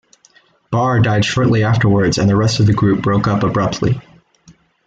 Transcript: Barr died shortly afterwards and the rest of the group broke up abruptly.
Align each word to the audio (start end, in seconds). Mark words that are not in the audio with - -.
Barr 0.71 0.99
died 0.99 1.23
shortly 1.25 1.63
afterwards 1.63 2.17
and 2.17 2.27
the 2.27 2.35
rest 2.35 2.59
of 2.59 2.65
the 2.65 2.73
group 2.73 3.03
broke 3.03 3.27
up 3.27 3.43
abruptly. 3.43 4.01